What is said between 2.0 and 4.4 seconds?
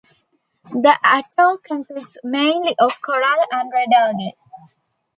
mainly of coral and red algae.